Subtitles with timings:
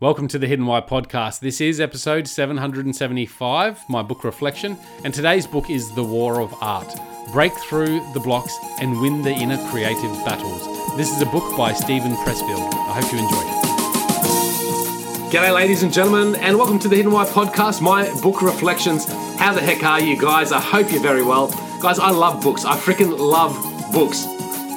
[0.00, 1.40] Welcome to the Hidden Why podcast.
[1.40, 6.90] This is episode 775, my book reflection, and today's book is The War of Art
[7.34, 10.64] Break Through the Blocks and Win the Inner Creative Battles.
[10.96, 12.72] This is a book by Steven Pressfield.
[12.72, 15.34] I hope you enjoy it.
[15.34, 19.04] G'day, ladies and gentlemen, and welcome to the Hidden Why podcast, my book reflections.
[19.38, 20.50] How the heck are you guys?
[20.50, 21.48] I hope you're very well.
[21.82, 22.64] Guys, I love books.
[22.64, 23.52] I freaking love
[23.92, 24.24] books.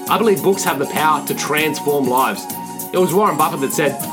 [0.09, 2.43] I believe books have the power to transform lives.
[2.91, 4.12] It was Warren Buffett that said,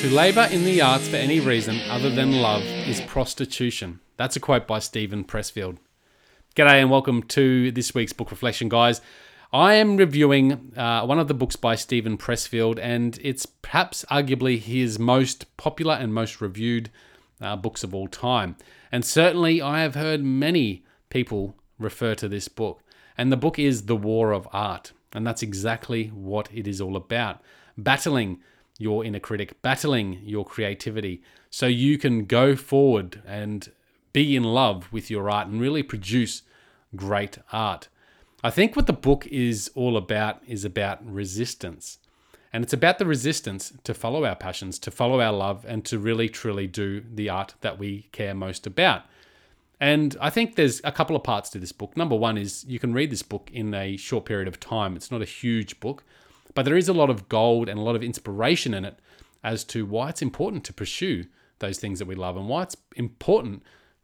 [0.00, 4.00] To labour in the arts for any reason other than love is prostitution.
[4.16, 5.76] That's a quote by Steven Pressfield.
[6.56, 9.02] G'day and welcome to this week's book reflection, guys.
[9.52, 14.58] I am reviewing uh, one of the books by Steven Pressfield, and it's perhaps arguably
[14.58, 16.88] his most popular and most reviewed
[17.38, 18.56] uh, books of all time.
[18.90, 22.82] And certainly, I have heard many people refer to this book.
[23.18, 26.96] And the book is The War of Art, and that's exactly what it is all
[26.96, 27.42] about
[27.76, 28.40] battling
[28.80, 33.70] your inner critic, battling your creativity, so you can go forward and
[34.14, 36.42] be in love with your art and really produce
[36.96, 37.88] great art.
[38.42, 41.98] I think what the book is all about is about resistance.
[42.52, 45.98] And it's about the resistance to follow our passions, to follow our love, and to
[45.98, 49.02] really truly do the art that we care most about.
[49.78, 51.96] And I think there's a couple of parts to this book.
[51.96, 54.96] Number one is you can read this book in a short period of time.
[54.96, 56.02] It's not a huge book.
[56.54, 58.98] But there is a lot of gold and a lot of inspiration in it
[59.42, 61.24] as to why it's important to pursue
[61.58, 63.62] those things that we love and why it's important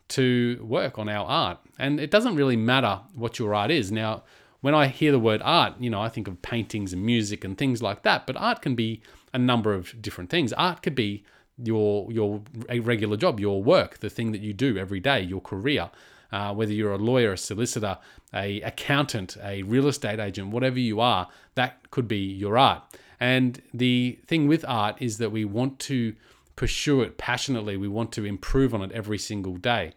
[0.08, 1.58] to work on our art.
[1.78, 3.90] And it doesn't really matter what your art is.
[3.90, 4.22] Now,
[4.60, 7.58] when I hear the word art, you know, I think of paintings and music and
[7.58, 9.02] things like that, but art can be
[9.32, 10.52] a number of different things.
[10.52, 11.24] Art could be
[11.58, 15.40] your your a regular job, your work, the thing that you do every day, your
[15.40, 15.90] career
[16.32, 17.98] uh, whether you're a lawyer, a solicitor,
[18.34, 22.82] a accountant, a real estate agent, whatever you are, that could be your art.
[23.18, 26.14] And the thing with art is that we want to
[26.54, 27.76] pursue it passionately.
[27.76, 29.92] We want to improve on it every single day.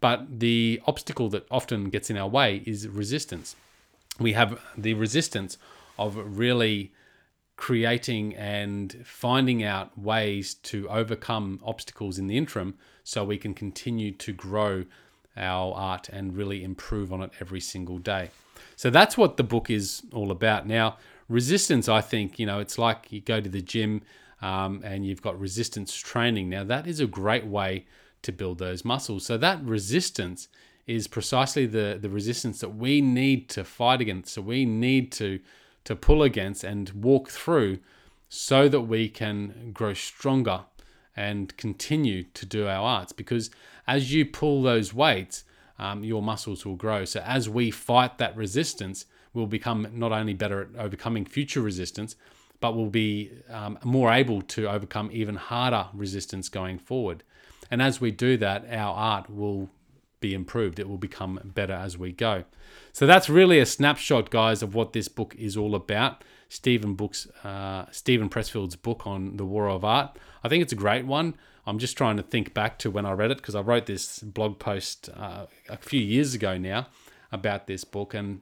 [0.00, 3.56] But the obstacle that often gets in our way is resistance.
[4.20, 5.58] We have the resistance
[5.98, 6.92] of really
[7.56, 14.12] creating and finding out ways to overcome obstacles in the interim so we can continue
[14.12, 14.84] to grow
[15.38, 18.30] our art and really improve on it every single day.
[18.76, 20.66] So that's what the book is all about.
[20.66, 24.02] Now, resistance, I think, you know, it's like you go to the gym
[24.42, 26.48] um, and you've got resistance training.
[26.48, 27.86] Now, that is a great way
[28.22, 29.24] to build those muscles.
[29.26, 30.48] So that resistance
[30.86, 34.34] is precisely the, the resistance that we need to fight against.
[34.34, 35.40] So we need to
[35.84, 37.78] to pull against and walk through
[38.28, 40.64] so that we can grow stronger
[41.18, 43.50] and continue to do our arts because
[43.88, 45.42] as you pull those weights,
[45.76, 47.04] um, your muscles will grow.
[47.04, 52.14] So as we fight that resistance, we'll become not only better at overcoming future resistance,
[52.60, 57.24] but we'll be um, more able to overcome even harder resistance going forward.
[57.68, 59.70] And as we do that, our art will
[60.20, 60.78] be improved.
[60.78, 62.44] It will become better as we go.
[62.92, 66.22] So that's really a snapshot, guys, of what this book is all about.
[66.48, 70.18] Steven Books, uh, Steven Pressfield's book on the War of Art.
[70.42, 71.34] I think it's a great one.
[71.66, 74.20] I'm just trying to think back to when I read it because I wrote this
[74.20, 76.88] blog post uh, a few years ago now
[77.30, 78.40] about this book, and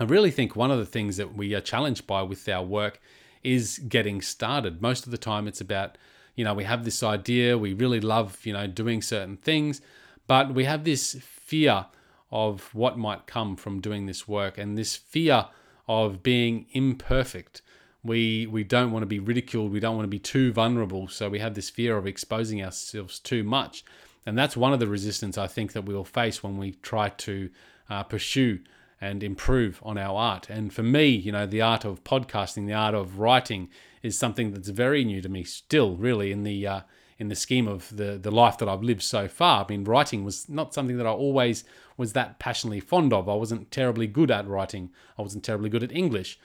[0.00, 2.98] I really think one of the things that we are challenged by with our work
[3.42, 4.80] is getting started.
[4.80, 5.98] Most of the time, it's about
[6.34, 9.82] you know we have this idea, we really love you know doing certain things,
[10.26, 11.86] but we have this fear
[12.30, 15.48] of what might come from doing this work, and this fear
[15.88, 17.62] of being imperfect.
[18.02, 19.72] We we don't want to be ridiculed.
[19.72, 21.08] We don't want to be too vulnerable.
[21.08, 23.84] So we have this fear of exposing ourselves too much,
[24.24, 27.08] and that's one of the resistance I think that we will face when we try
[27.08, 27.50] to
[27.88, 28.60] uh, pursue
[29.00, 30.48] and improve on our art.
[30.48, 33.68] And for me, you know, the art of podcasting, the art of writing,
[34.02, 36.80] is something that's very new to me still, really, in the uh,
[37.18, 39.64] in the scheme of the the life that I've lived so far.
[39.64, 41.64] I mean, writing was not something that I always
[41.96, 43.28] was that passionately fond of.
[43.28, 44.90] I wasn't terribly good at writing.
[45.18, 46.38] I wasn't terribly good at English,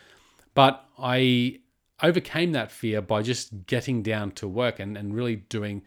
[0.54, 1.60] but I
[2.02, 5.84] overcame that fear by just getting down to work and, and really doing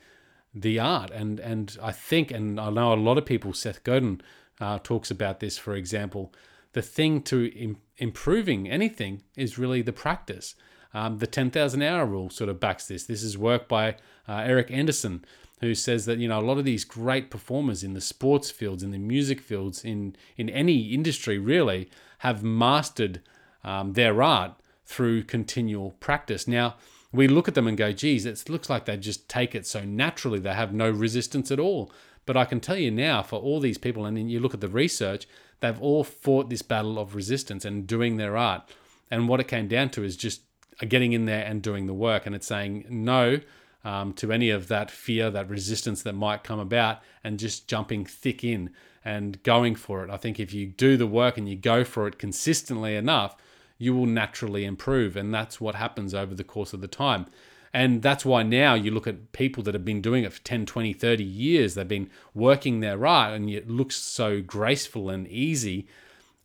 [0.55, 1.11] the art.
[1.11, 4.21] And and I think, and I know a lot of people, Seth Godin
[4.61, 6.33] uh, talks about this, for example.
[6.73, 10.57] The thing to Im- improving anything is really the practice.
[10.94, 13.05] Um, the 10,000 hour rule sort of backs this.
[13.05, 13.96] This is work by
[14.29, 15.25] uh, Eric Anderson,
[15.61, 18.82] who says that you know a lot of these great performers in the sports fields,
[18.82, 23.20] in the music fields, in in any industry really, have mastered
[23.64, 24.52] um, their art
[24.87, 26.46] through continual practice.
[26.46, 26.76] Now
[27.12, 29.85] we look at them and go, "Geez, it looks like they just take it so
[29.85, 31.90] naturally; they have no resistance at all."
[32.26, 34.61] But I can tell you now, for all these people, and then you look at
[34.61, 35.26] the research,
[35.61, 38.62] they've all fought this battle of resistance and doing their art.
[39.11, 40.40] And what it came down to is just
[40.81, 42.26] getting in there and doing the work.
[42.26, 43.41] And it's saying no
[43.85, 48.05] um, to any of that fear, that resistance that might come about, and just jumping
[48.05, 48.71] thick in
[49.05, 50.11] and going for it.
[50.11, 53.37] I think if you do the work and you go for it consistently enough,
[53.76, 55.17] you will naturally improve.
[55.17, 57.26] And that's what happens over the course of the time.
[57.75, 60.65] And that's why now you look at people that have been doing it for 10,
[60.65, 65.88] 20, 30 years, they've been working their art and it looks so graceful and easy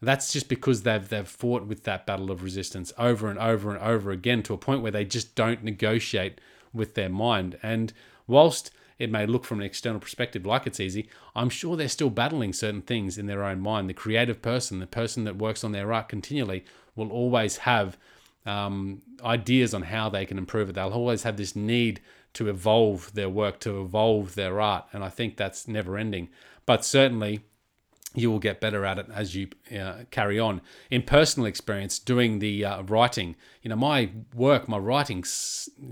[0.02, 3.80] that's just because they've they've fought with that battle of resistance over and over and
[3.80, 6.40] over again to a point where they just don't negotiate
[6.74, 7.58] with their mind.
[7.62, 7.92] And
[8.28, 12.10] whilst it may look from an external perspective like it's easy, I'm sure they're still
[12.10, 13.90] battling certain things in their own mind.
[13.90, 17.98] The creative person, the person that works on their art continually, will always have
[18.46, 20.74] um, ideas on how they can improve it.
[20.74, 22.02] They'll always have this need
[22.34, 24.86] to evolve their work, to evolve their art.
[24.94, 26.30] And I think that's never ending.
[26.66, 27.42] But certainly,
[28.16, 29.48] you will get better at it as you
[29.78, 30.62] uh, carry on.
[30.90, 35.24] In personal experience, doing the uh, writing, you know, my work, my writing,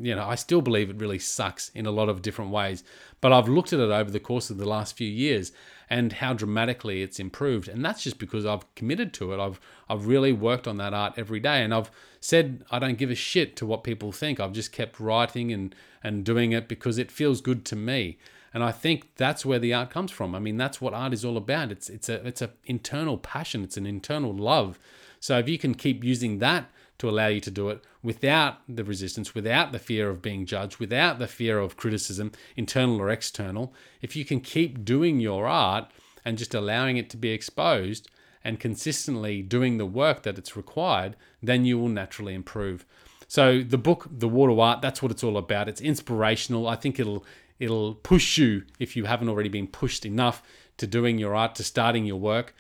[0.02, 2.84] you know, I still believe it really sucks in a lot of different ways.
[3.20, 5.52] But I've looked at it over the course of the last few years
[5.90, 9.40] and how dramatically it's improved, and that's just because I've committed to it.
[9.40, 9.60] I've
[9.90, 13.16] I've really worked on that art every day, and I've said I don't give a
[13.16, 14.40] shit to what people think.
[14.40, 15.74] I've just kept writing and
[16.04, 18.18] and doing it because it feels good to me.
[18.54, 20.34] And I think that's where the art comes from.
[20.34, 21.72] I mean, that's what art is all about.
[21.72, 23.64] It's it's a it's an internal passion.
[23.64, 24.78] It's an internal love.
[25.20, 28.84] So if you can keep using that to allow you to do it without the
[28.84, 33.74] resistance, without the fear of being judged, without the fear of criticism, internal or external,
[34.02, 35.92] if you can keep doing your art
[36.26, 38.10] and just allowing it to be exposed
[38.44, 42.86] and consistently doing the work that it's required, then you will naturally improve.
[43.28, 45.68] So the book, The War of Art, that's what it's all about.
[45.68, 46.68] It's inspirational.
[46.68, 47.26] I think it'll
[47.60, 50.44] It'll push you if you haven't already been pushed enough
[50.78, 52.54] to doing your art, to starting your work.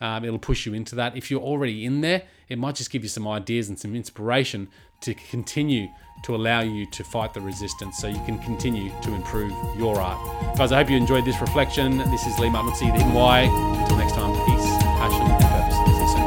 [0.00, 1.16] Um, it'll push you into that.
[1.16, 4.68] If you're already in there, it might just give you some ideas and some inspiration
[5.02, 5.88] to continue
[6.22, 10.56] to allow you to fight the resistance so you can continue to improve your art.
[10.56, 11.98] Guys, I hope you enjoyed this reflection.
[11.98, 13.40] This is Lee Martin, the Hidden Why.
[13.42, 14.64] Until next time, peace,
[14.98, 15.76] passion, and purpose.
[16.12, 16.20] See.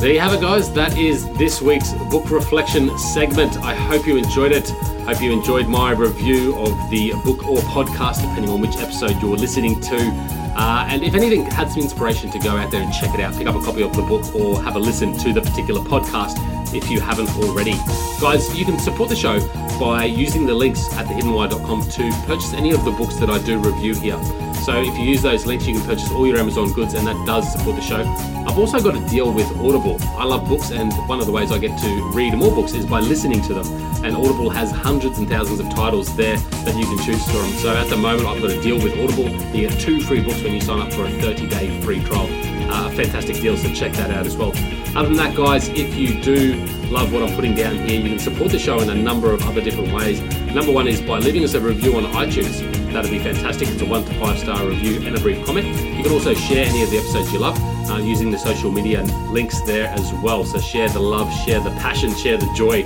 [0.00, 0.70] There you have it, guys.
[0.72, 3.56] That is this week's book reflection segment.
[3.58, 4.68] I hope you enjoyed it.
[5.06, 9.36] Hope you enjoyed my review of the book or podcast, depending on which episode you're
[9.36, 10.43] listening to.
[10.56, 13.34] Uh, and if anything had some inspiration to go out there and check it out,
[13.34, 16.38] pick up a copy of the book or have a listen to the particular podcast
[16.74, 17.74] if you haven't already.
[18.20, 19.38] Guys, you can support the show
[19.78, 23.58] by using the links at thehiddenwhy.com to purchase any of the books that I do
[23.58, 24.18] review here.
[24.64, 27.26] So if you use those links, you can purchase all your Amazon goods, and that
[27.26, 28.02] does support the show.
[28.46, 29.98] I've also got a deal with Audible.
[30.16, 32.86] I love books, and one of the ways I get to read more books is
[32.86, 33.66] by listening to them.
[34.02, 37.50] And Audible has hundreds and thousands of titles there that you can choose from.
[37.58, 39.28] So at the moment, I've got a deal with Audible.
[39.54, 42.28] You get two free books when you sign up for a 30 day free trial.
[42.70, 44.52] Uh, fantastic deal, so check that out as well.
[44.96, 46.54] Other than that, guys, if you do
[46.88, 49.42] love what I'm putting down here, you can support the show in a number of
[49.42, 50.20] other different ways.
[50.54, 52.60] Number one is by leaving us a review on iTunes.
[52.92, 53.66] That'd be fantastic.
[53.66, 55.66] It's a one to five star review and a brief comment.
[55.96, 57.58] You can also share any of the episodes you love
[57.90, 60.44] uh, using the social media links there as well.
[60.44, 62.84] So share the love, share the passion, share the joy.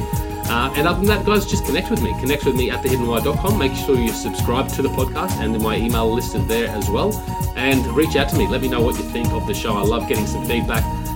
[0.50, 2.18] Uh, and other than that, guys, just connect with me.
[2.20, 3.58] Connect with me at thehiddenwhy.com.
[3.58, 7.12] Make sure you subscribe to the podcast and my email listed there as well.
[7.54, 8.48] And reach out to me.
[8.48, 9.74] Let me know what you think of the show.
[9.74, 10.84] I love getting some feedback.